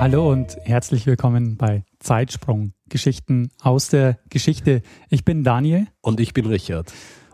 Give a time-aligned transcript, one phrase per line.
[0.00, 4.80] Hallo und herzlich willkommen bei Zeitsprung, Geschichten aus der Geschichte.
[5.10, 5.88] Ich bin Daniel.
[6.00, 6.90] Und ich bin Richard.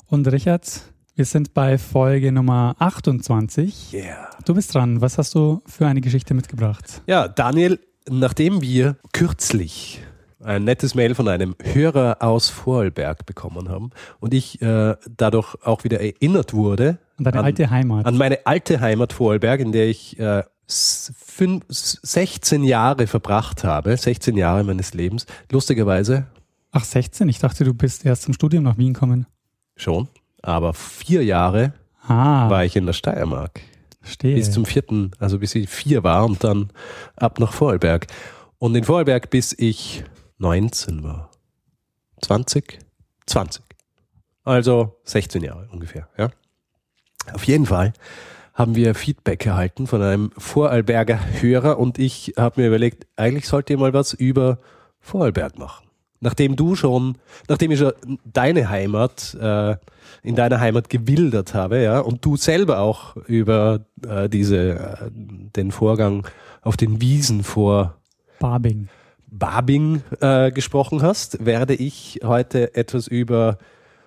[0.09, 0.83] Und Richard,
[1.15, 3.93] wir sind bei Folge Nummer 28.
[3.93, 4.31] Yeah.
[4.45, 5.01] Du bist dran.
[5.01, 7.03] Was hast du für eine Geschichte mitgebracht?
[7.07, 7.79] Ja, Daniel,
[8.11, 10.03] nachdem wir kürzlich
[10.43, 15.85] ein nettes Mail von einem Hörer aus Vorarlberg bekommen haben und ich äh, dadurch auch
[15.85, 16.99] wieder erinnert wurde.
[17.17, 18.07] An deine an, alte Heimat.
[18.07, 24.65] An meine alte Heimat Vorarlberg, in der ich äh, 16 Jahre verbracht habe, 16 Jahre
[24.65, 26.27] meines Lebens, lustigerweise.
[26.73, 27.29] Ach, 16?
[27.29, 29.27] Ich dachte, du bist erst zum Studium nach Wien gekommen.
[29.77, 30.09] Schon,
[30.43, 33.61] aber vier Jahre ah, war ich in der Steiermark.
[34.01, 34.37] Verstehe.
[34.37, 36.71] Bis zum vierten, also bis ich vier war und dann
[37.17, 38.07] ab nach Vorarlberg.
[38.59, 40.05] Und in Vorarlberg bis ich
[40.39, 41.31] 19 war.
[42.23, 42.79] 20?
[43.27, 43.63] 20.
[44.45, 46.31] Also 16 Jahre ungefähr, ja.
[47.33, 47.93] Auf jeden Fall
[48.57, 53.75] haben wir Feedback erhalten von einem Vorarlberger Hörer und ich habe mir überlegt, eigentlich sollte
[53.75, 54.59] ihr mal was über
[54.99, 55.87] Vorarlberg machen.
[56.21, 57.93] Nachdem du schon, nachdem ich schon
[58.25, 59.77] deine Heimat, äh,
[60.23, 65.71] in deiner Heimat gewildert habe, ja, und du selber auch über äh, diese, äh, den
[65.71, 66.27] Vorgang
[66.63, 67.99] auf den Wiesen vor
[68.39, 68.89] Barbing.
[69.27, 73.59] Barbing äh, gesprochen hast, werde ich heute etwas über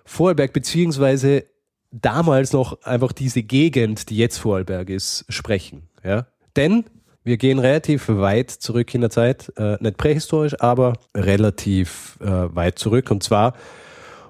[0.06, 1.45] Vorarlberg beziehungsweise
[1.91, 5.83] damals noch einfach diese Gegend, die jetzt Vorarlberg ist, sprechen.
[6.03, 6.27] Ja?
[6.55, 6.85] Denn
[7.23, 12.79] wir gehen relativ weit zurück in der Zeit, äh, nicht prähistorisch, aber relativ äh, weit
[12.79, 13.53] zurück und zwar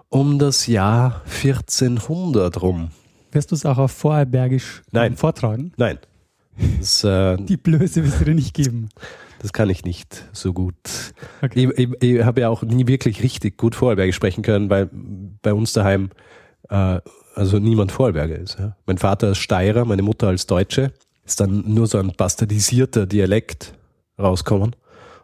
[0.09, 2.89] um das Jahr 1400 rum.
[3.31, 5.15] Wirst du es auch auf Vorarlbergisch ähm, Nein.
[5.15, 5.71] vortragen?
[5.77, 5.99] Nein,
[6.79, 8.89] das, äh, Die Blöße wirst du dir nicht geben.
[9.39, 10.75] das kann ich nicht so gut.
[11.41, 11.69] Okay.
[11.77, 14.89] Ich, ich, ich habe ja auch nie wirklich richtig gut Vorarlbergisch sprechen können, weil
[15.41, 16.09] bei uns daheim
[16.69, 16.99] äh,
[17.39, 18.59] also niemand Vorarlberger ist.
[18.59, 18.75] Ja.
[18.85, 20.91] Mein Vater ist Steirer, meine Mutter als Deutsche.
[21.25, 23.73] Ist dann nur so ein bastardisierter Dialekt
[24.19, 24.75] rauskommen.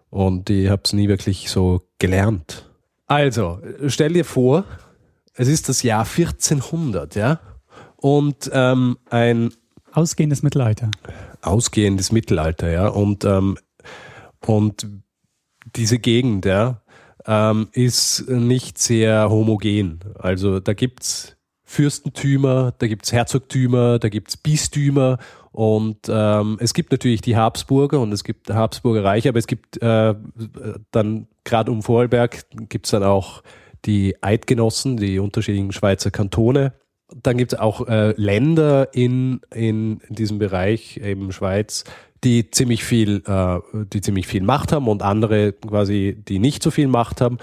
[0.10, 2.70] Und ich habe es nie wirklich so gelernt.
[3.08, 4.64] Also, stell dir vor,
[5.34, 7.42] es ist das Jahr 1400, ja.
[7.98, 9.52] Und ähm, ein
[9.92, 10.92] Ausgehendes Mittelalter.
[11.42, 12.88] ausgehendes Mittelalter, ja.
[12.88, 13.58] Und, ähm,
[14.46, 14.88] und
[15.76, 16.82] diese Gegend, ja,
[17.26, 20.00] ähm, ist nicht sehr homogen.
[20.18, 21.35] Also da gibt's
[21.66, 25.18] Fürstentümer, da gibt's Herzogtümer, da gibt's Bistümer
[25.52, 29.82] und ähm, es gibt natürlich die Habsburger und es gibt Habsburger Reich, aber es gibt
[29.82, 30.14] äh,
[30.92, 33.42] dann gerade um Vorarlberg gibt's dann auch
[33.86, 36.74] die Eidgenossen, die unterschiedlichen Schweizer Kantone.
[37.22, 41.84] Dann gibt's auch äh, Länder in, in diesem Bereich, eben Schweiz,
[42.24, 43.60] die ziemlich viel, äh,
[43.94, 47.38] die ziemlich viel Macht haben und andere quasi, die nicht so viel Macht haben.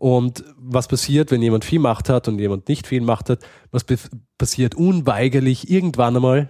[0.00, 3.40] Und was passiert, wenn jemand viel Macht hat und jemand nicht viel Macht hat?
[3.70, 3.84] Was
[4.38, 6.48] passiert unweigerlich irgendwann einmal?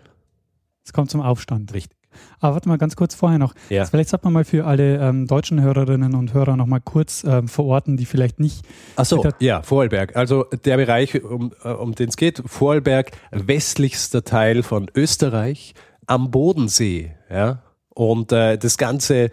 [0.85, 1.75] Es kommt zum Aufstand.
[1.75, 1.99] Richtig.
[2.39, 3.55] Aber warte mal ganz kurz vorher noch.
[3.69, 3.85] Ja.
[3.87, 7.49] Vielleicht sollte man mal für alle ähm, deutschen Hörerinnen und Hörer noch mal kurz ähm,
[7.49, 8.65] verorten, die vielleicht nicht.
[8.95, 9.35] Ach so, Bitte.
[9.41, 10.15] ja, Vorarlberg.
[10.15, 15.75] Also der Bereich, um, äh, um den es geht, Vorarlberg, westlichster Teil von Österreich
[16.07, 17.17] am Bodensee.
[17.29, 17.65] Ja?
[17.89, 19.31] Und äh, das Ganze,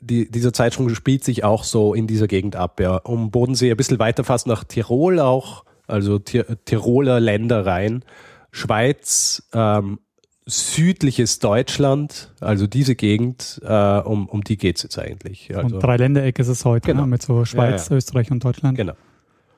[0.00, 2.80] die, dieser Zeitsprung spielt sich auch so in dieser Gegend ab.
[2.80, 2.96] Ja?
[2.96, 8.04] Um Bodensee ein bisschen weiter fast nach Tirol auch, also Ti- Tiroler Ländereien,
[8.50, 9.98] Schweiz, ähm,
[10.46, 15.54] südliches Deutschland, also diese Gegend, äh, um, um die geht es jetzt eigentlich.
[15.56, 17.02] Also, und Dreiländereck ist es heute, Genau.
[17.02, 17.06] ne?
[17.08, 18.76] mit so Schweiz, Ja, Österreich und Deutschland.
[18.76, 18.94] genau.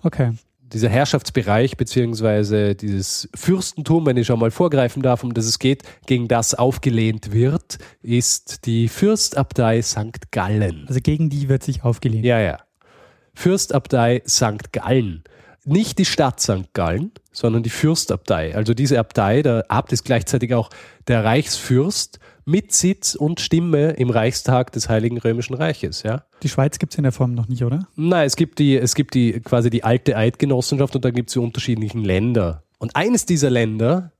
[0.02, 0.32] Okay.
[0.74, 5.82] Dieser Herrschaftsbereich beziehungsweise dieses Fürstentum, wenn ich schon mal vorgreifen darf, um das es geht,
[6.06, 10.30] gegen das aufgelehnt wird, ist die Fürstabtei St.
[10.32, 10.84] Gallen.
[10.88, 12.24] Also gegen die wird sich aufgelehnt.
[12.24, 12.58] Ja, ja.
[13.34, 14.72] Fürstabtei St.
[14.72, 15.24] Gallen.
[15.64, 16.74] Nicht die Stadt St.
[16.74, 18.54] Gallen, sondern die Fürstabtei.
[18.54, 20.68] Also diese Abtei, der Abt ist gleichzeitig auch
[21.08, 26.24] der Reichsfürst mit Sitz und Stimme im Reichstag des Heiligen Römischen Reiches, ja.
[26.42, 27.86] Die Schweiz gibt es in der Form noch nicht, oder?
[27.96, 31.34] Nein, es gibt die, es gibt die quasi die alte Eidgenossenschaft und dann gibt es
[31.34, 32.62] die unterschiedlichen Länder.
[32.78, 34.12] Und eines dieser Länder,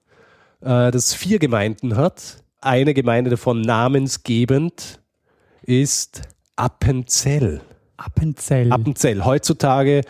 [0.61, 5.01] äh, das vier Gemeinden hat, eine Gemeinde davon namensgebend,
[5.63, 6.23] ist
[6.57, 7.61] Appenzell.
[7.97, 8.73] Appenzell.
[8.73, 9.25] Appenzell.
[9.25, 10.03] Heutzutage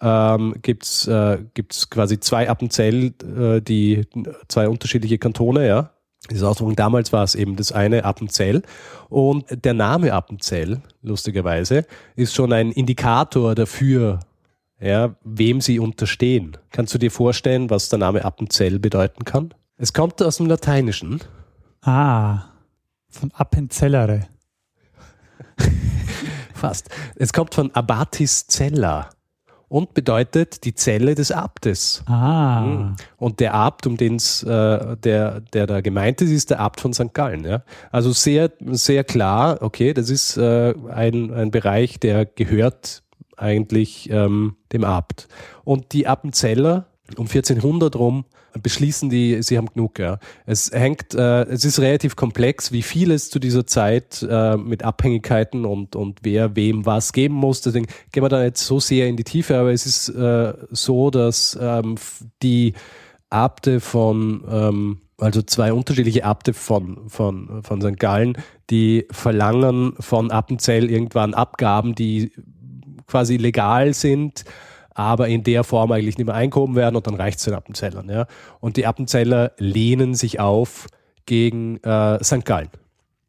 [0.00, 4.02] ähm, gibt es äh, gibt's quasi zwei Appenzell, äh, die
[4.48, 5.91] zwei unterschiedliche Kantone, ja.
[6.30, 8.62] Diese Ausdruckung damals war es eben das eine Appenzell.
[9.08, 11.84] Und der Name Appenzell, lustigerweise,
[12.14, 14.20] ist schon ein Indikator dafür,
[14.80, 16.56] ja, wem sie unterstehen.
[16.70, 19.52] Kannst du dir vorstellen, was der Name Appenzell bedeuten kann?
[19.76, 21.20] Es kommt aus dem Lateinischen.
[21.82, 22.44] Ah,
[23.08, 24.28] von Appenzellere.
[26.54, 26.88] Fast.
[27.16, 29.10] Es kommt von Abatis Cella
[29.72, 32.02] und bedeutet die Zelle des Abtes.
[32.04, 32.60] Ah.
[32.60, 32.96] Mhm.
[33.16, 36.82] Und der Abt, um den es, äh, der, der da gemeint ist, ist der Abt
[36.82, 37.14] von St.
[37.14, 37.42] Gallen.
[37.46, 37.62] Ja?
[37.90, 43.02] Also sehr, sehr klar, okay, das ist äh, ein, ein Bereich, der gehört
[43.38, 45.26] eigentlich ähm, dem Abt.
[45.64, 46.84] Und die Appenzeller
[47.18, 48.24] um 1400 rum
[48.60, 49.98] beschließen die, sie haben genug.
[49.98, 50.18] Ja.
[50.46, 55.64] Es hängt, äh, es ist relativ komplex, wie vieles zu dieser Zeit äh, mit Abhängigkeiten
[55.64, 57.62] und, und wer wem was geben muss.
[57.62, 61.10] Deswegen gehen wir da nicht so sehr in die Tiefe, aber es ist äh, so,
[61.10, 61.96] dass ähm,
[62.42, 62.74] die
[63.30, 67.98] Abte von, ähm, also zwei unterschiedliche Abte von, von, von St.
[67.98, 68.36] Gallen,
[68.68, 72.32] die verlangen von Appenzell irgendwann Abgaben, die
[73.06, 74.44] quasi legal sind
[74.94, 78.08] aber in der Form eigentlich nicht mehr einkommen werden und dann reicht es den Appenzellern.
[78.08, 78.26] Ja?
[78.60, 80.86] Und die Appenzeller lehnen sich auf
[81.26, 82.44] gegen äh, St.
[82.44, 82.70] Gallen.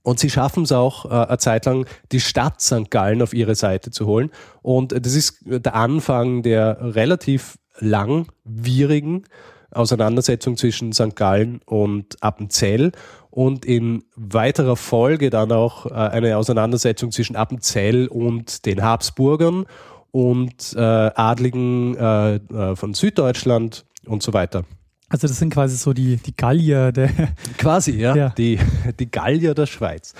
[0.04, 2.92] Und sie schaffen es auch äh, eine Zeit lang, die Stadt St.
[2.92, 4.31] Gallen auf ihre Seite zu holen.
[4.62, 9.24] Und das ist der Anfang der relativ langwierigen
[9.71, 11.15] Auseinandersetzung zwischen St.
[11.15, 12.92] Gallen und Appenzell
[13.31, 19.65] und in weiterer Folge dann auch äh, eine Auseinandersetzung zwischen Appenzell und den Habsburgern
[20.13, 24.63] und äh, Adligen äh, äh, von Süddeutschland und so weiter.
[25.10, 27.10] Also das sind quasi so die, die Gallier der
[27.57, 28.30] quasi, ja, ja.
[28.30, 28.60] Die,
[29.00, 30.13] die Gallier der Schweiz.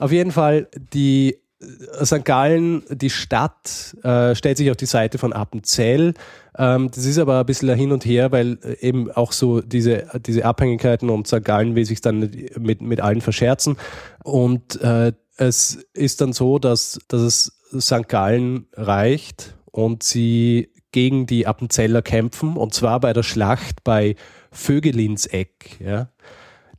[0.00, 2.24] Auf jeden Fall, die äh, St.
[2.24, 6.14] Gallen, die Stadt, äh, stellt sich auf die Seite von Appenzell.
[6.56, 10.08] Ähm, das ist aber ein bisschen hin und her, weil äh, eben auch so diese,
[10.26, 11.44] diese Abhängigkeiten und St.
[11.44, 13.76] Gallen will sich dann mit, mit allen verscherzen.
[14.24, 18.08] Und äh, es ist dann so, dass, dass es St.
[18.08, 24.16] Gallen reicht und sie gegen die Appenzeller kämpfen, und zwar bei der Schlacht bei
[24.50, 25.78] Vögelinseck.
[25.80, 26.10] Ja.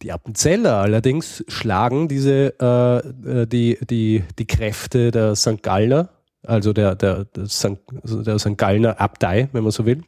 [0.01, 5.62] Die Appenzeller allerdings schlagen diese, äh, äh die, die, die Kräfte der St.
[5.62, 6.09] Gallner,
[6.44, 7.77] also der, der, der, St.
[8.03, 8.57] der St.
[8.57, 10.03] Gallner Abtei, wenn man so will.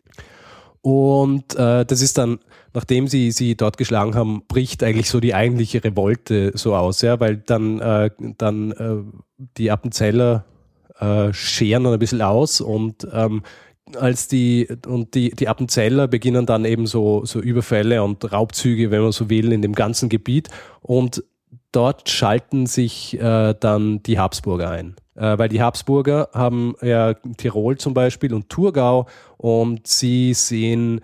[0.82, 2.40] Und äh, das ist dann,
[2.74, 7.20] nachdem sie sie dort geschlagen haben, bricht eigentlich so die eigentliche Revolte so aus, ja,
[7.20, 8.98] weil dann, äh, dann äh,
[9.58, 10.46] die Appenzeller
[11.02, 13.44] äh, scheren dann ein bisschen aus und ähm,
[13.98, 19.02] als die und die, die Appenzeller beginnen dann eben so, so Überfälle und Raubzüge, wenn
[19.02, 20.50] man so will, in dem ganzen Gebiet
[20.82, 21.24] und
[21.72, 24.96] dort schalten sich äh, dann die Habsburger ein.
[25.16, 29.08] Äh, weil die Habsburger haben ja Tirol zum Beispiel und Thurgau
[29.38, 31.02] und sie sehen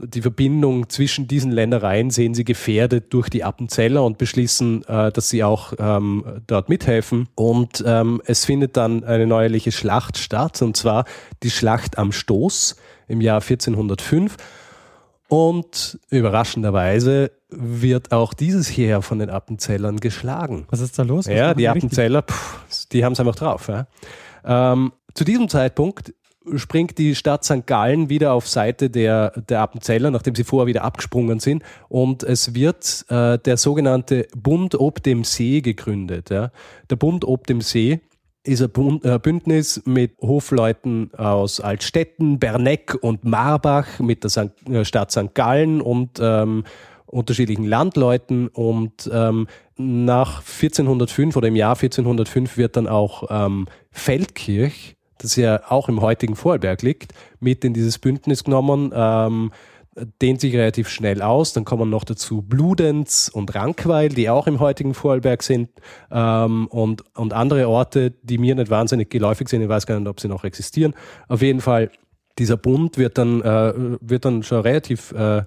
[0.00, 5.28] die Verbindung zwischen diesen Ländereien sehen sie gefährdet durch die Appenzeller und beschließen, äh, dass
[5.28, 7.28] sie auch ähm, dort mithelfen.
[7.34, 11.04] Und ähm, es findet dann eine neuerliche Schlacht statt, und zwar
[11.42, 12.76] die Schlacht am Stoß
[13.08, 14.36] im Jahr 1405.
[15.28, 20.66] Und überraschenderweise wird auch dieses Heer von den Appenzellern geschlagen.
[20.70, 21.26] Was ist da los?
[21.26, 23.68] Was ja, die Appenzeller, pff, die haben es einfach drauf.
[23.68, 23.86] Ja.
[24.44, 26.12] Ähm, zu diesem Zeitpunkt
[26.56, 27.66] springt die Stadt St.
[27.66, 31.62] Gallen wieder auf Seite der, der Appenzeller, nachdem sie vorher wieder abgesprungen sind.
[31.88, 36.30] Und es wird äh, der sogenannte Bund ob dem See gegründet.
[36.30, 36.50] Ja.
[36.90, 38.00] Der Bund ob dem See
[38.44, 44.68] ist ein äh, Bündnis mit Hofleuten aus Altstetten, Berneck und Marbach, mit der St.
[44.68, 45.34] Äh, Stadt St.
[45.34, 46.64] Gallen und ähm,
[47.06, 48.48] unterschiedlichen Landleuten.
[48.48, 49.46] Und ähm,
[49.76, 56.00] nach 1405 oder im Jahr 1405 wird dann auch ähm, Feldkirch das ja auch im
[56.00, 58.92] heutigen Vorarlberg liegt, mit in dieses Bündnis genommen.
[58.94, 59.52] Ähm,
[60.20, 61.52] dehnt sich relativ schnell aus.
[61.52, 65.68] Dann kommen noch dazu Bludenz und Rankweil, die auch im heutigen Vorarlberg sind
[66.10, 69.62] ähm, und, und andere Orte, die mir nicht wahnsinnig geläufig sind.
[69.62, 70.94] Ich weiß gar nicht, ob sie noch existieren.
[71.28, 71.90] Auf jeden Fall,
[72.38, 75.42] dieser Bund wird dann, äh, wird dann schon relativ äh,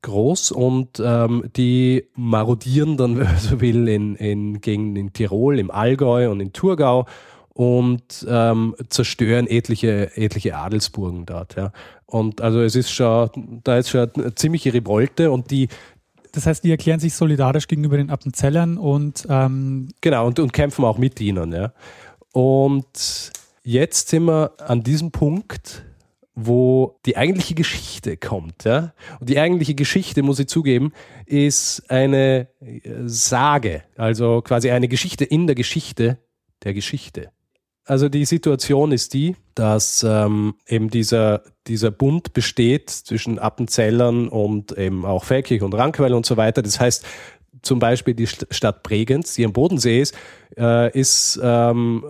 [0.00, 5.58] groß und ähm, die marodieren dann, wenn man so will, in, in Gegenden in Tirol,
[5.58, 7.06] im Allgäu und in Thurgau
[7.54, 11.56] und ähm, zerstören etliche, etliche Adelsburgen dort.
[11.56, 11.72] Ja.
[12.04, 15.68] Und also es ist schon, da ist schon eine ziemliche Revolte und die
[16.32, 20.84] das heißt, die erklären sich solidarisch gegenüber den Appenzellern und ähm genau und, und kämpfen
[20.84, 21.52] auch mit ihnen.
[21.52, 21.72] Ja.
[22.32, 23.30] Und
[23.62, 25.84] jetzt sind wir an diesem Punkt,
[26.34, 28.64] wo die eigentliche Geschichte kommt.
[28.64, 28.92] Ja?
[29.20, 30.92] Und die eigentliche Geschichte, muss ich zugeben,
[31.26, 32.48] ist eine
[33.04, 36.18] Sage, also quasi eine Geschichte in der Geschichte
[36.64, 37.30] der Geschichte.
[37.86, 44.76] Also die Situation ist die, dass ähm, eben dieser, dieser Bund besteht zwischen Appenzellern und
[44.78, 46.62] eben auch Feldkirch und Rankwell und so weiter.
[46.62, 47.04] Das heißt,
[47.60, 50.14] zum Beispiel die Stadt Bregenz, die am Bodensee ist,
[50.56, 52.04] äh, ist ähm,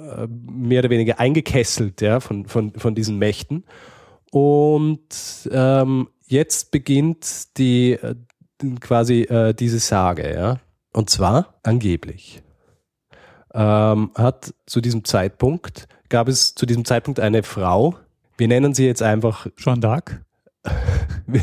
[0.49, 3.64] mehr oder weniger eingekesselt ja, von, von, von diesen Mächten.
[4.31, 8.14] Und ähm, jetzt beginnt die äh,
[8.81, 10.61] quasi äh, diese Sage, ja.
[10.93, 12.44] Und zwar angeblich
[13.55, 17.97] ähm, hat zu diesem Zeitpunkt, gab es zu diesem Zeitpunkt eine Frau,
[18.37, 20.21] wir nennen sie jetzt einfach Jean d'Arc.
[21.27, 21.43] wir,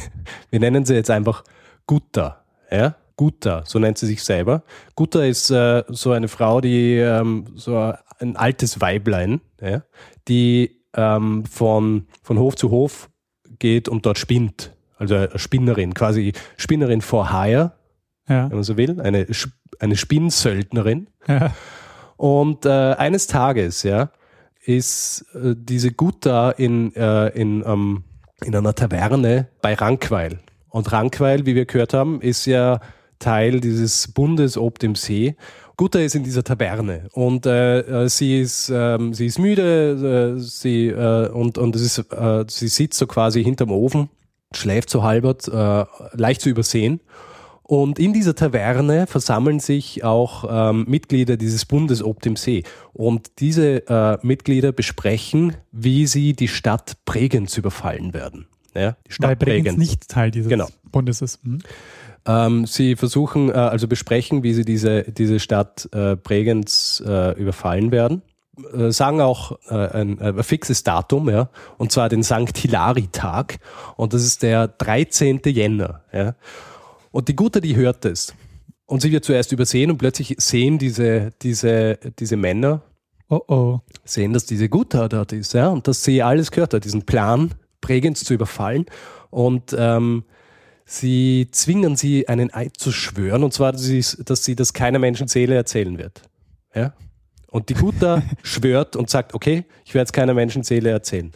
[0.49, 1.43] wir, nennen sie jetzt einfach
[1.87, 2.43] Gutta.
[2.69, 2.95] Ja?
[3.15, 4.63] Gutta, so nennt sie sich selber.
[4.95, 9.83] Gutta ist äh, so eine Frau, die ähm, so ein altes Weiblein, ja?
[10.27, 13.09] die ähm, von, von Hof zu Hof
[13.59, 14.73] geht und dort spinnt.
[14.97, 17.73] Also eine Spinnerin, quasi Spinnerin for hire,
[18.27, 18.49] ja.
[18.49, 19.27] wenn man so will, eine,
[19.79, 21.07] eine Spinnsöldnerin.
[21.27, 21.53] Ja.
[22.21, 24.11] Und äh, eines Tages, ja,
[24.63, 28.03] ist äh, diese Gutta in, äh, in, ähm,
[28.45, 30.39] in einer Taverne bei Rankweil.
[30.69, 32.79] Und Rankweil, wie wir gehört haben, ist ja
[33.17, 35.35] Teil dieses Bundes ob dem See.
[35.77, 40.39] Gutta ist in dieser Taverne und äh, äh sie ist ähm, sie ist müde, äh,
[40.39, 44.09] sie äh, und und es ist äh, sie sitzt so quasi hinterm Ofen,
[44.53, 47.01] schläft so halbert, äh, leicht zu übersehen
[47.71, 52.63] und in dieser Taverne versammeln sich auch ähm, Mitglieder dieses Bundes ob dem See.
[52.91, 58.47] Und diese äh, Mitglieder besprechen, wie sie die Stadt Bregenz überfallen werden.
[58.75, 60.67] Ja, die Stadt Weil Bregenz, Bregenz nicht Teil dieses genau.
[60.91, 61.45] Bundes ist.
[61.45, 61.59] Mhm.
[62.25, 67.91] Ähm, sie versuchen, äh, also besprechen, wie sie diese, diese Stadt äh, Bregenz äh, überfallen
[67.93, 68.21] werden
[68.73, 71.47] äh, sagen auch äh, ein, ein, fixes Datum, ja,
[71.77, 73.59] und zwar den Sankt Hilari-Tag.
[73.95, 75.39] Und das ist der 13.
[75.45, 76.01] Jänner.
[76.11, 76.35] Ja.
[77.11, 78.33] Und die Gute, die hört es.
[78.85, 82.81] Und sie wird zuerst übersehen und plötzlich sehen diese, diese, diese Männer,
[83.29, 83.79] oh oh.
[84.03, 87.53] sehen, dass diese Gute dort ist, ja, und dass sie alles gehört hat, diesen Plan,
[87.79, 88.85] Bregenz zu überfallen.
[89.29, 90.25] Und ähm,
[90.85, 94.99] sie zwingen sie, einen Eid zu schwören, und zwar, dass sie, dass sie das keiner
[94.99, 96.23] Menschenseele erzählen wird.
[96.75, 96.93] Ja?
[97.47, 101.31] Und die Gute schwört und sagt, okay, ich werde es keiner Menschenseele erzählen.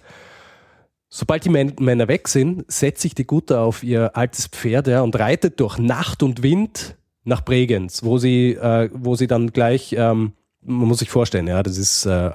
[1.17, 5.17] Sobald die Männer weg sind, setzt sich die Gute auf ihr altes Pferd ja, und
[5.17, 10.34] reitet durch Nacht und Wind nach Bregenz, wo sie, äh, wo sie dann gleich, ähm,
[10.62, 12.31] man muss sich vorstellen, ja, das ist äh,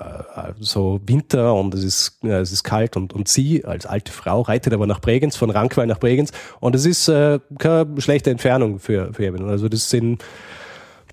[0.61, 4.41] so Winter und es ist, ja, es ist kalt und, und sie als alte Frau
[4.41, 8.79] reitet aber nach Bregenz, von Rankweil nach Bregenz und es ist äh, keine schlechte Entfernung
[8.79, 9.45] für, für ihn.
[9.45, 10.23] Also das sind,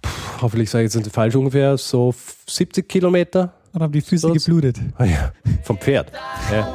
[0.06, 2.16] pff, hoffentlich sage ich jetzt nicht falsch, ungefähr so
[2.48, 3.56] 70 Kilometer.
[3.74, 4.78] Und haben die Füße so, geblutet.
[4.96, 5.34] Ah, ja,
[5.64, 6.14] vom Pferd.
[6.50, 6.74] Ja.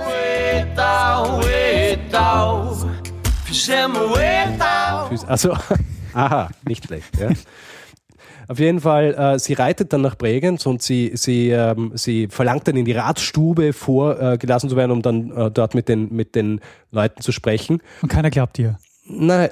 [5.33, 5.57] Also,
[6.13, 7.19] aha, nicht schlecht.
[7.19, 7.31] Ja.
[8.49, 12.69] Auf jeden Fall, äh, sie reitet dann nach Bregenz und sie, sie, ähm, sie verlangt
[12.69, 16.35] dann in die Ratsstube vorgelassen äh, zu werden, um dann äh, dort mit den, mit
[16.35, 17.81] den Leuten zu sprechen.
[18.03, 18.79] Und keiner glaubt ihr?
[19.07, 19.49] Nein,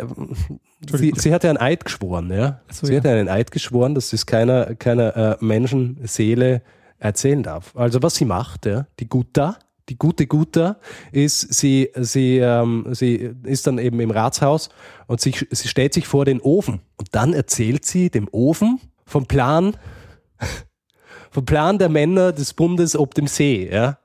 [0.92, 2.30] sie, sie hat ja einen Eid geschworen.
[2.30, 2.60] Ja?
[2.70, 2.98] So, sie ja.
[2.98, 6.62] hat ja einen Eid geschworen, dass es keiner, keiner äh, Menschenseele
[6.98, 7.74] erzählen darf.
[7.76, 9.56] Also was sie macht, ja, die Gutta,
[9.88, 10.78] die gute Guter
[11.12, 14.70] ist, sie, sie, ähm, sie ist dann eben im Ratshaus
[15.06, 19.26] und sie, sie stellt sich vor den Ofen und dann erzählt sie dem Ofen vom
[19.26, 19.76] Plan,
[21.30, 23.98] vom Plan der Männer des Bundes ob dem See, ja.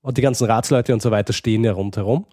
[0.00, 2.24] Und die ganzen Ratsleute und so weiter stehen ja rundherum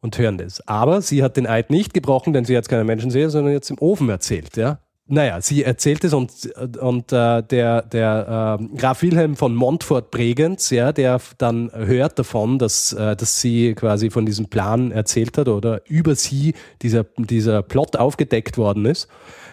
[0.00, 0.66] und hören das.
[0.66, 3.70] Aber sie hat den Eid nicht gebrochen, denn sie hat keine Menschen sehen, sondern jetzt
[3.70, 4.80] im Ofen erzählt, ja.
[5.06, 6.32] Naja, sie erzählt es und,
[6.80, 12.94] und äh, der, der äh, Graf Wilhelm von Montfort-Bregenz, ja, der dann hört davon, dass,
[12.94, 17.96] äh, dass sie quasi von diesem Plan erzählt hat oder über sie dieser, dieser Plot
[17.96, 19.08] aufgedeckt worden ist,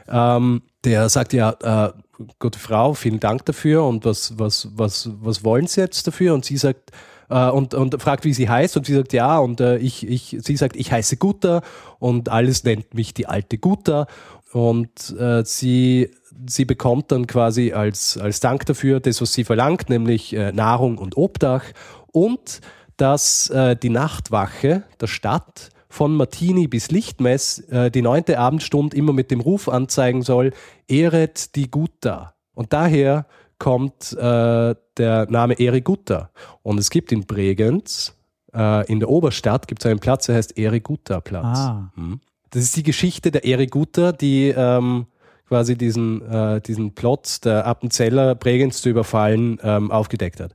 [0.08, 1.92] ähm, der sagt ja, äh,
[2.40, 6.34] gute Frau, vielen Dank dafür und was, was, was, was wollen Sie jetzt dafür?
[6.34, 6.92] Und sie sagt,
[7.30, 10.38] äh, und, und fragt, wie sie heißt und sie sagt ja und äh, ich, ich,
[10.42, 11.62] sie sagt, ich heiße Guter
[12.00, 14.08] und alles nennt mich die alte Guter
[14.54, 16.12] und äh, sie,
[16.48, 20.98] sie bekommt dann quasi als, als Dank dafür das, was sie verlangt, nämlich äh, Nahrung
[20.98, 21.64] und Obdach
[22.12, 22.62] und
[22.98, 29.14] dass äh, die Nachtwache der Stadt von Martini bis Lichtmess äh, die neunte Abendstunde immer
[29.14, 30.54] mit dem Ruf anzeigen soll,
[30.88, 32.34] ehret die Gutta.
[32.54, 33.26] Und daher
[33.58, 36.32] kommt äh, der Name Erigutta.
[36.64, 38.16] Und es gibt in Bregenz,
[38.54, 41.58] äh, in der Oberstadt, gibt es einen Platz, der heißt Erigutta-Platz.
[41.58, 41.92] Ah.
[41.96, 42.20] Hm.
[42.52, 45.08] Das ist die Geschichte der Eriguta, die ähm,
[45.48, 50.54] quasi diesen, äh, diesen Plot der Appenzeller Bregenz zu überfallen ähm, aufgedeckt hat.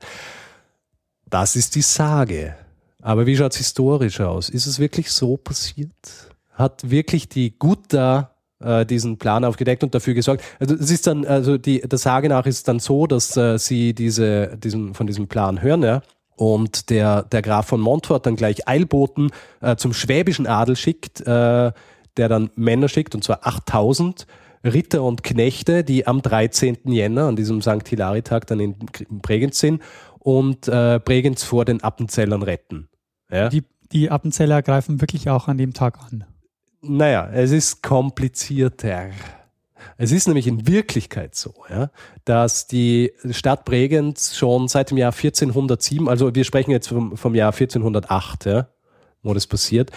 [1.29, 2.55] Das ist die Sage.
[3.03, 4.49] Aber wie schaut es historisch aus?
[4.49, 5.91] Ist es wirklich so passiert?
[6.53, 10.43] Hat wirklich die Gutta äh, diesen Plan aufgedeckt und dafür gesorgt?
[10.59, 13.95] Also es ist dann, also die, der Sage nach ist dann so, dass äh, sie
[13.95, 16.03] diese, diesen, von diesem Plan hören, ja,
[16.37, 21.73] und der, der Graf von Montfort dann gleich Eilboten äh, zum schwäbischen Adel schickt, äh,
[22.17, 24.27] der dann Männer schickt, und zwar 8000
[24.65, 26.79] Ritter und Knechte, die am 13.
[26.85, 27.87] Jänner, an diesem St.
[27.87, 28.77] Hilari-Tag, dann in
[29.09, 29.83] Bregenz sind
[30.19, 32.89] und äh, Bregenz vor den Appenzellern retten.
[33.31, 33.49] Ja?
[33.49, 33.63] Die,
[33.93, 36.25] die Appenzeller greifen wirklich auch an dem Tag an.
[36.83, 39.11] Naja, es ist komplizierter.
[39.97, 41.91] Es ist nämlich in Wirklichkeit so, ja,
[42.25, 47.35] dass die Stadt Bregenz schon seit dem Jahr 1407, also wir sprechen jetzt vom, vom
[47.35, 48.69] Jahr 1408, ja,
[49.23, 49.91] wo das passiert,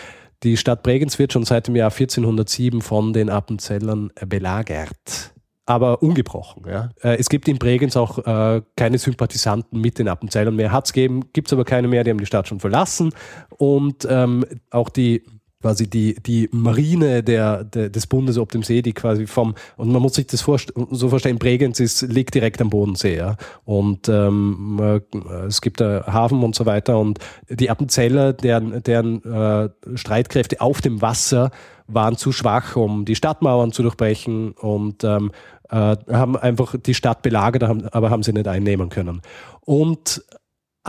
[0.43, 5.33] die Stadt Bregenz wird schon seit dem Jahr 1407 von den Appenzellern belagert.
[5.65, 6.63] Aber ungebrochen.
[6.67, 6.89] Ja.
[7.03, 10.71] Äh, es gibt in Bregenz auch äh, keine Sympathisanten mit den Appenzellern mehr.
[10.71, 13.13] Hat es gegeben, gibt es aber keine mehr, die haben die Stadt schon verlassen.
[13.49, 15.23] Und ähm, auch die
[15.61, 19.91] quasi die, die Marine der, der, des Bundes ob dem See, die quasi vom, und
[19.91, 23.35] man muss sich das vorst so vorstellen, Bregenz ist, liegt direkt am Bodensee, ja.
[23.65, 29.21] Und ähm, äh, es gibt da Hafen und so weiter und die Appenzeller, deren, deren
[29.23, 31.51] äh, Streitkräfte auf dem Wasser
[31.87, 35.31] waren zu schwach, um die Stadtmauern zu durchbrechen und ähm,
[35.69, 37.63] äh, haben einfach die Stadt belagert,
[37.93, 39.21] aber haben sie nicht einnehmen können.
[39.61, 40.23] Und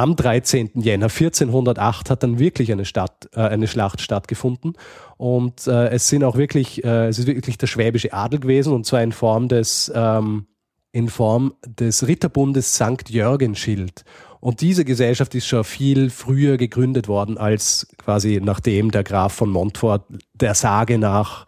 [0.01, 0.71] am 13.
[0.77, 4.73] Jänner 1408 hat dann wirklich eine, Stadt, äh, eine Schlacht stattgefunden.
[5.19, 8.87] Und äh, es sind auch wirklich, äh, es ist wirklich der schwäbische Adel gewesen, und
[8.87, 10.47] zwar in Form des, ähm,
[10.93, 13.11] in Form des Ritterbundes St.
[13.11, 14.07] Jörgenschild.
[14.41, 19.51] Und diese Gesellschaft ist schon viel früher gegründet worden, als quasi nachdem der Graf von
[19.51, 21.45] Montfort der Sage nach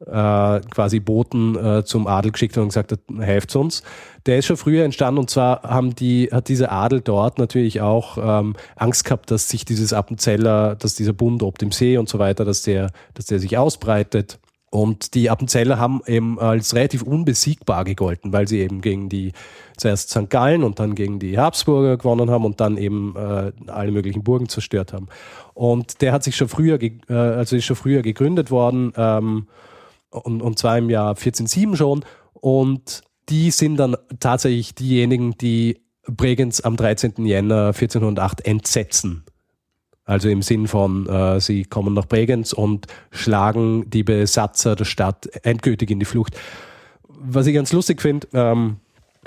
[0.00, 3.82] äh, quasi Boten äh, zum Adel geschickt hat und gesagt hat, helft uns.
[4.26, 8.18] Der ist schon früher entstanden und zwar haben die, hat dieser Adel dort natürlich auch
[8.20, 12.18] ähm, Angst gehabt, dass sich dieses Appenzeller, dass dieser Bund ob dem See und so
[12.18, 14.38] weiter, dass der, dass der sich ausbreitet.
[14.68, 19.32] Und die Appenzeller haben eben als relativ unbesiegbar gegolten, weil sie eben gegen die
[19.76, 20.28] zuerst St.
[20.28, 24.48] Gallen und dann gegen die Habsburger gewonnen haben und dann eben äh, alle möglichen Burgen
[24.48, 25.06] zerstört haben.
[25.54, 28.92] Und der hat sich schon früher, äh, also ist schon früher gegründet worden.
[28.96, 29.46] Ähm,
[30.10, 32.04] und, und zwar im Jahr 1407 schon.
[32.32, 37.26] Und die sind dann tatsächlich diejenigen, die Bregenz am 13.
[37.26, 39.24] Jänner 1408 entsetzen.
[40.04, 45.26] Also im Sinn von, äh, sie kommen nach Bregenz und schlagen die Besatzer der Stadt
[45.42, 46.36] endgültig in die Flucht.
[47.08, 48.76] Was ich ganz lustig finde, ähm,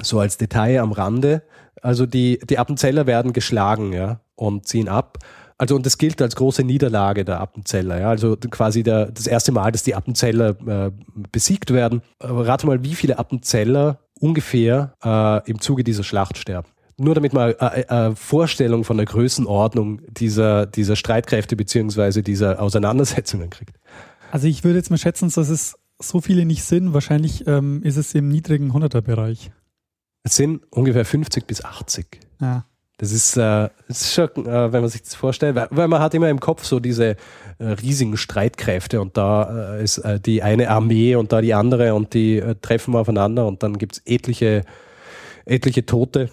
[0.01, 1.43] so als Detail am Rande,
[1.81, 5.17] also die, die Appenzeller werden geschlagen ja, und ziehen ab.
[5.59, 7.99] Also und das gilt als große Niederlage der Appenzeller.
[7.99, 8.09] Ja?
[8.09, 10.91] Also quasi der, das erste Mal, dass die Appenzeller äh,
[11.31, 12.01] besiegt werden.
[12.19, 16.69] Aber rate mal, wie viele Appenzeller ungefähr äh, im Zuge dieser Schlacht sterben.
[16.97, 22.61] Nur damit man eine äh, äh, Vorstellung von der Größenordnung dieser, dieser Streitkräfte beziehungsweise dieser
[22.61, 23.75] Auseinandersetzungen kriegt.
[24.31, 26.93] Also ich würde jetzt mal schätzen, dass es so viele nicht sind.
[26.93, 29.51] Wahrscheinlich ähm, ist es im niedrigen 100er-Bereich.
[30.23, 32.19] Es sind ungefähr 50 bis 80.
[32.39, 32.65] Ja.
[32.99, 36.13] Das ist, äh, ist schon, äh, wenn man sich das vorstellt, weil, weil, man hat
[36.13, 37.15] immer im Kopf so diese
[37.57, 41.95] äh, riesigen Streitkräfte und da äh, ist äh, die eine Armee und da die andere
[41.95, 44.65] und die äh, treffen aufeinander und dann gibt es etliche,
[45.45, 46.29] etliche Tote.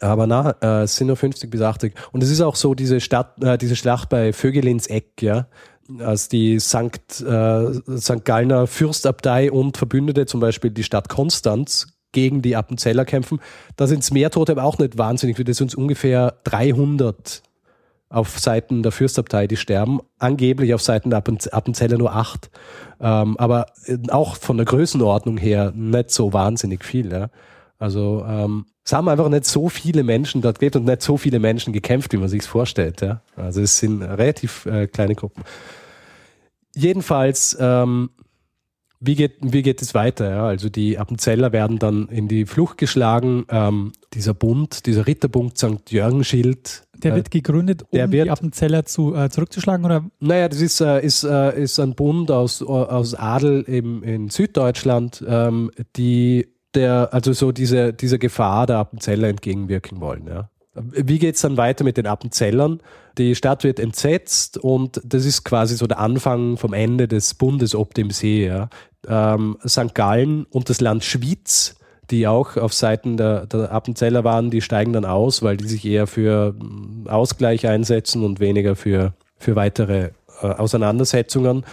[0.00, 1.94] Aber na, äh, es sind nur 50 bis 80.
[2.10, 5.46] Und es ist auch so, diese Stadt, diese Schlacht bei Vögelins Eck, ja,
[6.00, 8.24] als die Sankt, St.
[8.24, 13.40] Gallner Fürstabtei und Verbündete, zum Beispiel die Stadt Konstanz, gegen die Appenzeller kämpfen.
[13.76, 15.46] Da sind es mehr Tote, aber auch nicht wahnsinnig viele.
[15.46, 17.42] Das sind ungefähr 300
[18.10, 20.00] auf Seiten der Fürstabtei, die sterben.
[20.18, 22.50] Angeblich auf Seiten der Appenzeller nur acht.
[23.00, 27.12] Ähm, aber äh, auch von der Größenordnung her nicht so wahnsinnig viel.
[27.12, 27.30] Ja.
[27.78, 31.38] Also ähm, es haben einfach nicht so viele Menschen dort gelebt und nicht so viele
[31.38, 33.00] Menschen gekämpft, wie man sich vorstellt.
[33.00, 33.22] Ja.
[33.36, 35.44] Also es sind relativ äh, kleine Gruppen.
[36.74, 38.10] Jedenfalls ähm,
[39.00, 40.30] wie geht, wie geht es weiter?
[40.30, 40.46] Ja?
[40.46, 43.46] Also die Appenzeller werden dann in die Flucht geschlagen.
[43.48, 45.90] Ähm, dieser Bund, dieser Ritterbund St.
[45.90, 46.82] Jörgenschild.
[47.02, 49.86] Der äh, wird gegründet, um wird, die Appenzeller zu, äh, zurückzuschlagen?
[49.86, 50.04] Oder?
[50.20, 55.24] Naja, das ist, äh, ist, äh, ist ein Bund aus, aus Adel im, in Süddeutschland,
[55.26, 60.26] ähm, die der, also so diese, dieser Gefahr der Appenzeller entgegenwirken wollen.
[60.28, 60.50] Ja?
[60.74, 62.80] Wie geht es dann weiter mit den Appenzellern?
[63.18, 67.74] Die Stadt wird entsetzt und das ist quasi so der Anfang vom Ende des Bundes
[67.74, 68.46] ob dem See.
[68.46, 68.68] Ja
[69.08, 69.94] ähm, St.
[69.94, 71.76] Gallen und das Land Schwyz,
[72.10, 75.84] die auch auf Seiten der, der Appenzeller waren, die steigen dann aus, weil die sich
[75.84, 80.10] eher für mm, Ausgleich einsetzen und weniger für, für weitere
[80.42, 81.64] äh, Auseinandersetzungen.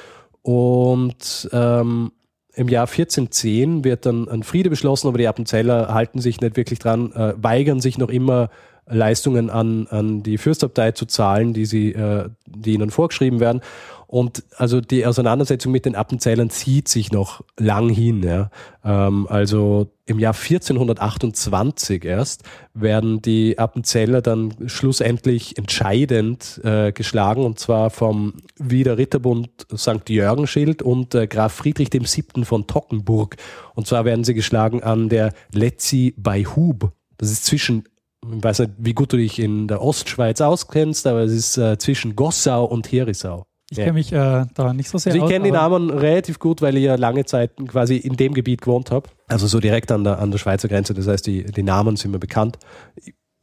[0.43, 2.11] Und ähm,
[2.53, 6.79] im Jahr 1410 wird dann ein Friede beschlossen, aber die Appenzeller halten sich nicht wirklich
[6.79, 8.49] dran, äh, weigern sich noch immer
[8.89, 13.61] Leistungen an, an die Fürstabtei zu zahlen, die, sie, äh, die ihnen vorgeschrieben werden.
[14.07, 18.23] Und also die Auseinandersetzung mit den Appenzellern zieht sich noch lang hin.
[18.23, 18.49] Ja.
[18.83, 22.43] Ähm, also im Jahr 1428 erst
[22.73, 30.09] werden die Appenzeller dann schlussendlich entscheidend äh, geschlagen und zwar vom Wiener Ritterbund St.
[30.09, 32.45] Jörgenschild und äh, Graf Friedrich VII.
[32.45, 33.35] von Tockenburg.
[33.75, 36.93] Und zwar werden sie geschlagen an der Letzi bei Hub.
[37.17, 37.83] Das ist zwischen,
[38.23, 41.77] ich weiß nicht, wie gut du dich in der Ostschweiz auskennst, aber es ist äh,
[41.77, 43.45] zwischen Gossau und Herisau.
[43.69, 46.61] Ich kenne mich äh, da nicht so sehr also ich kenne die Namen relativ gut,
[46.61, 49.09] weil ich ja lange Zeit quasi in dem Gebiet gewohnt habe.
[49.27, 50.93] Also so direkt an der, an der Schweizer Grenze.
[50.93, 52.57] Das heißt, die, die Namen sind mir bekannt.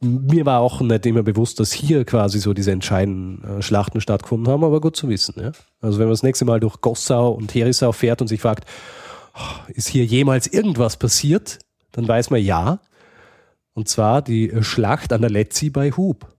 [0.01, 4.51] Mir war auch nicht immer bewusst, dass hier quasi so diese entscheidenden äh, Schlachten stattgefunden
[4.51, 5.35] haben, aber gut zu wissen.
[5.37, 5.51] Ja?
[5.79, 8.65] Also wenn man das nächste Mal durch Gossau und Herisau fährt und sich fragt,
[9.35, 11.59] oh, ist hier jemals irgendwas passiert,
[11.91, 12.79] dann weiß man ja.
[13.73, 16.34] Und zwar die Schlacht an der Letzi bei Hub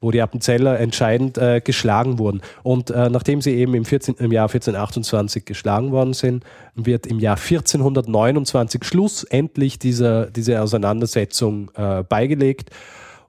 [0.00, 2.40] wo die Appenzeller entscheidend äh, geschlagen wurden.
[2.62, 7.18] Und äh, nachdem sie eben im, 14, im Jahr 1428 geschlagen worden sind, wird im
[7.18, 12.70] Jahr 1429 schlussendlich dieser, diese Auseinandersetzung äh, beigelegt.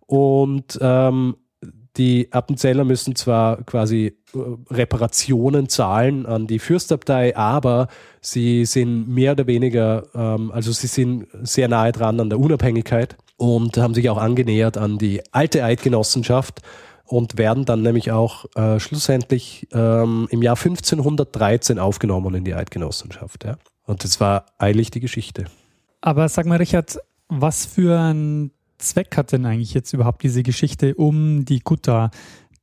[0.06, 1.36] Und ähm,
[1.98, 4.40] die Appenzeller müssen zwar quasi äh,
[4.72, 7.88] Reparationen zahlen an die Fürstabtei, aber
[8.22, 13.18] sie sind mehr oder weniger, ähm, also sie sind sehr nahe dran an der Unabhängigkeit
[13.40, 16.62] und haben sich auch angenähert an die alte Eidgenossenschaft
[17.06, 23.46] und werden dann nämlich auch äh, schlussendlich ähm, im Jahr 1513 aufgenommen in die Eidgenossenschaft.
[23.46, 23.58] Ja?
[23.86, 25.46] Und das war eilig die Geschichte.
[26.02, 27.00] Aber sag mal, Richard,
[27.30, 32.12] was für einen Zweck hat denn eigentlich jetzt überhaupt diese Geschichte um die Gutta?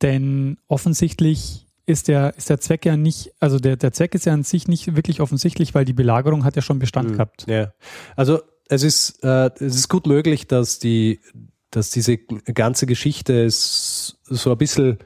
[0.03, 4.35] Denn offensichtlich ist der, ist der Zweck ja nicht, also der, der Zweck ist ja
[4.35, 7.13] an sich nicht wirklich offensichtlich, weil die Belagerung hat ja schon Bestand mhm.
[7.15, 7.47] gehabt.
[7.49, 7.73] Ja,
[8.15, 11.21] also es ist, äh, es ist gut möglich, dass die,
[11.71, 14.99] dass diese ganze Geschichte so ein bisschen,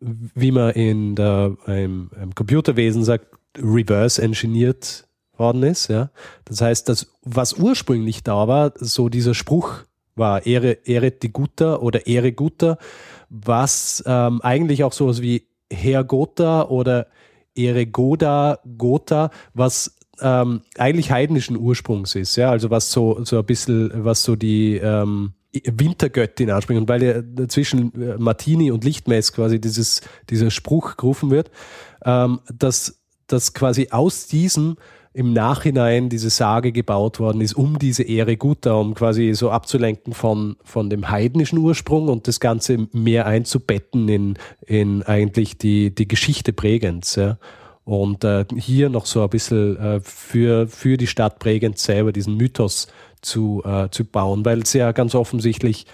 [0.00, 3.26] wie man in der, im, im Computerwesen sagt,
[3.58, 5.88] reverse engineert worden ist.
[5.88, 6.10] Ja?
[6.44, 9.80] Das heißt, dass was ursprünglich da war, so dieser Spruch
[10.14, 12.78] war Ehre, Ehre die Guter oder Ehre Guter,
[13.28, 17.06] was ähm, eigentlich auch sowas wie Herr Gotha oder
[17.54, 23.44] Ehre Goda, Gotha, was ähm, eigentlich heidnischen Ursprungs ist, ja, also was so, so ein
[23.44, 29.32] bisschen, was so die ähm, Wintergöttin anspringt und weil ja zwischen äh, Martini und Lichtmess
[29.32, 31.50] quasi dieses, dieser Spruch gerufen wird,
[32.04, 34.76] ähm, dass, dass quasi aus diesem
[35.14, 40.14] im Nachhinein diese Sage gebaut worden ist, um diese Ehre Guter, um quasi so abzulenken
[40.14, 46.08] von, von dem heidnischen Ursprung und das Ganze mehr einzubetten in, in eigentlich die, die
[46.08, 47.16] Geschichte Bregenz.
[47.16, 47.36] Ja.
[47.84, 52.36] Und äh, hier noch so ein bisschen äh, für, für die Stadt Bregenz selber diesen
[52.36, 52.86] Mythos
[53.22, 55.86] zu, äh, zu bauen, weil es ja ganz offensichtlich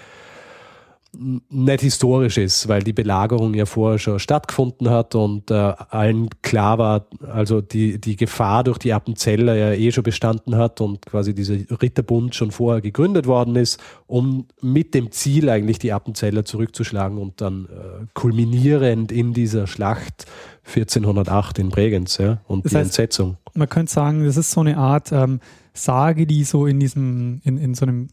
[1.17, 6.77] nicht historisch ist, weil die Belagerung ja vorher schon stattgefunden hat und äh, allen klar
[6.77, 11.33] war, also die, die Gefahr durch die Appenzeller ja eh schon bestanden hat und quasi
[11.33, 17.17] dieser Ritterbund schon vorher gegründet worden ist, um mit dem Ziel eigentlich die Appenzeller zurückzuschlagen
[17.17, 20.25] und dann äh, kulminierend in dieser Schlacht
[20.67, 23.37] 1408 in Bregenz ja, und das die heißt, Entsetzung.
[23.55, 25.39] Man könnte sagen, das ist so eine Art ähm,
[25.83, 28.07] Sage, die so in diesem, in, in so einem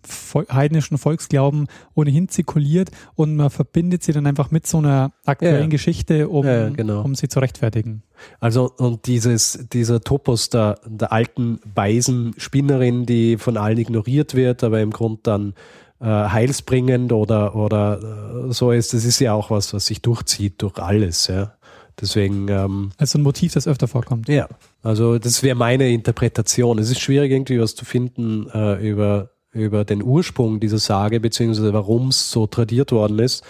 [0.50, 5.68] heidnischen Volksglauben ohnehin zirkuliert und man verbindet sie dann einfach mit so einer aktuellen ja.
[5.68, 7.02] Geschichte, um, ja, genau.
[7.02, 8.02] um sie zu rechtfertigen.
[8.40, 14.64] Also und dieses, dieser Topos der, der alten weisen Spinnerin, die von allen ignoriert wird,
[14.64, 15.54] aber im Grund dann
[16.00, 20.62] äh, heilsbringend oder, oder äh, so ist, das ist ja auch was, was sich durchzieht
[20.62, 21.52] durch alles, ja.
[22.00, 22.48] Deswegen.
[22.48, 24.28] Ähm, also ein Motiv, das öfter vorkommt.
[24.28, 24.48] Ja,
[24.82, 26.78] also das wäre meine Interpretation.
[26.78, 31.72] Es ist schwierig, irgendwie was zu finden äh, über, über den Ursprung dieser Sage, beziehungsweise
[31.72, 33.44] warum es so tradiert worden ist.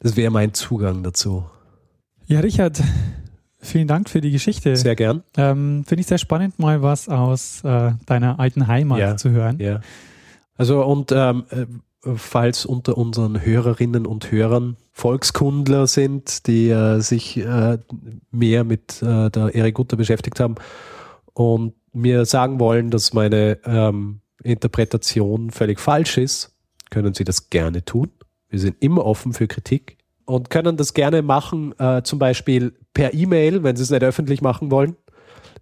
[0.00, 1.44] Das wäre mein Zugang dazu.
[2.26, 2.82] Ja, Richard,
[3.58, 4.76] vielen Dank für die Geschichte.
[4.76, 5.22] Sehr gern.
[5.36, 9.58] Ähm, Finde ich sehr spannend, mal was aus äh, deiner alten Heimat ja, zu hören.
[9.58, 9.80] Ja.
[10.58, 11.66] Also und ähm, äh,
[12.14, 17.78] falls unter unseren Hörerinnen und Hörern Volkskundler sind, die äh, sich äh,
[18.30, 20.54] mehr mit äh, der Erik Gutter beschäftigt haben
[21.34, 26.54] und mir sagen wollen, dass meine ähm, Interpretation völlig falsch ist,
[26.90, 28.10] können Sie das gerne tun.
[28.48, 33.12] Wir sind immer offen für Kritik und können das gerne machen, äh, zum Beispiel per
[33.14, 34.96] E-Mail, wenn Sie es nicht öffentlich machen wollen.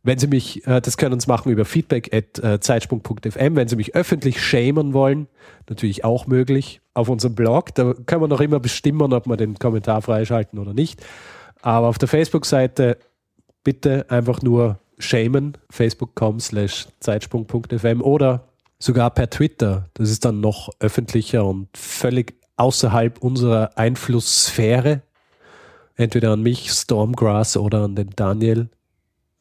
[0.05, 3.57] Wenn Sie mich, äh, das können Sie machen über feedback at äh, zeitsprung.fm.
[3.57, 5.27] Wenn Sie mich öffentlich schämen wollen,
[5.69, 7.75] natürlich auch möglich auf unserem Blog.
[7.75, 11.03] Da können wir noch immer bestimmen, ob wir den Kommentar freischalten oder nicht.
[11.63, 12.99] Aber auf der Facebook-Seite
[13.65, 18.45] bitte einfach nur schämen, facebook.com slash zeitsprung.fm oder
[18.79, 19.89] sogar per Twitter.
[19.95, 25.01] Das ist dann noch öffentlicher und völlig außerhalb unserer Einflusssphäre.
[25.97, 28.69] Entweder an mich, Stormgrass, oder an den Daniel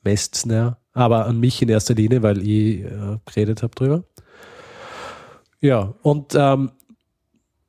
[0.03, 4.03] Mestner, aber an mich in erster Linie, weil ich äh, geredet habe drüber.
[5.59, 6.71] Ja, und ähm,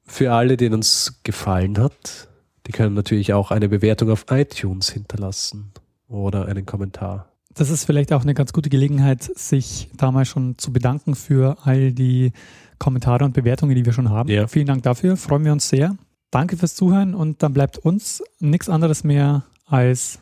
[0.04, 2.28] für alle, denen es gefallen hat,
[2.66, 5.72] die können natürlich auch eine Bewertung auf iTunes hinterlassen
[6.08, 7.28] oder einen Kommentar.
[7.54, 11.56] Das ist vielleicht auch eine ganz gute Gelegenheit, sich da mal schon zu bedanken für
[11.62, 12.32] all die
[12.78, 14.28] Kommentare und Bewertungen, die wir schon haben.
[14.28, 14.48] Ja.
[14.48, 15.96] Vielen Dank dafür, freuen wir uns sehr.
[16.30, 20.18] Danke fürs Zuhören und dann bleibt uns nichts anderes mehr als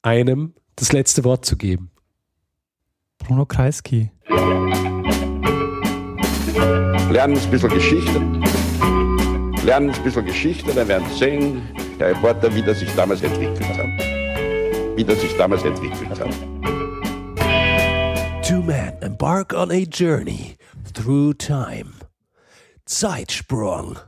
[0.00, 1.90] Einem das letzte Wort zu geben.
[3.18, 4.10] Bruno Kreisky.
[7.10, 8.20] Lernen ein bisschen Geschichte.
[9.64, 11.62] Lernen ein bisschen Geschichte, dann werden Sie sehen,
[11.98, 13.86] Herr Reporter, wie das sich damals entwickelt hat.
[14.96, 16.30] Wie das sich damals entwickelt hat.
[18.46, 20.56] Two men embark on a journey
[20.94, 21.94] through time.
[22.84, 23.98] Zeitsprung.